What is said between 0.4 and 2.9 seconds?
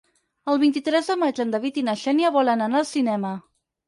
El vint-i-tres de maig en David i na Xènia volen anar al